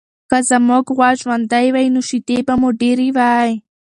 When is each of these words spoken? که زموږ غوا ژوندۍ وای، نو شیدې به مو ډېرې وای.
که 0.29 0.37
زموږ 0.49 0.85
غوا 0.95 1.09
ژوندۍ 1.21 1.67
وای، 1.73 1.87
نو 1.93 2.01
شیدې 2.09 2.37
به 2.47 2.53
مو 2.61 2.69
ډېرې 2.81 3.07
وای. 3.17 3.51